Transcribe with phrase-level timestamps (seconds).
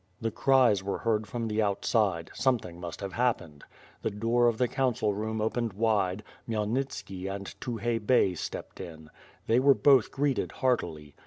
[0.19, 3.63] Then cries were heard from the outside; something must have happened.
[4.01, 9.11] The door of the council room opened wide; Khmyelnitski and Tukhay Bey stepped in.
[9.45, 11.13] They were both greeted heartily.